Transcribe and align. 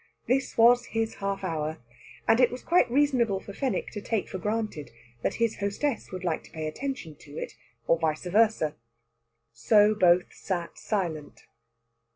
This 0.25 0.57
was 0.57 0.85
his 0.97 1.13
half 1.21 1.43
hour; 1.43 1.77
and 2.27 2.39
it 2.39 2.49
was 2.49 2.63
quite 2.63 2.89
reasonable 2.89 3.39
for 3.39 3.53
Fenwick 3.53 3.91
to 3.91 4.01
take 4.01 4.27
for 4.27 4.39
granted 4.39 4.89
that 5.21 5.35
his 5.35 5.57
hostess 5.57 6.11
would 6.11 6.23
like 6.23 6.43
to 6.45 6.49
pay 6.51 6.65
attention 6.65 7.13
to 7.17 7.37
it, 7.37 7.53
or 7.85 7.99
vice 7.99 8.25
versa. 8.25 8.73
So 9.53 9.93
both 9.93 10.33
sat 10.33 10.79
silent. 10.79 11.45